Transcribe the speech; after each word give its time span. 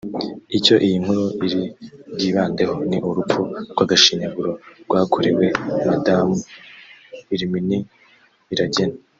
Icyo 0.57 0.75
iyi 0.85 0.97
nkuru 1.03 1.23
iri 1.45 1.61
bwibandeho 2.13 2.75
ni 2.89 2.97
urupfu 3.07 3.41
rw’agashinyaguro 3.71 4.51
rwakorewe 4.83 5.45
madamu 5.87 6.35
Illuminée 7.33 7.87
Iragena 8.53 8.97